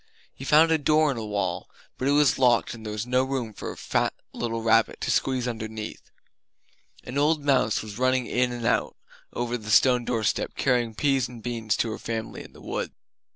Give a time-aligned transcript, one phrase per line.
[0.33, 1.69] He found a door in a wall;
[1.99, 5.11] but it was locked and there was no room for a fat little rabbit to
[5.11, 6.01] squeeze underneath.
[7.03, 8.95] An old mouse was running in and out
[9.31, 12.93] over the stone doorstep, carrying peas and beans to her family in the wood.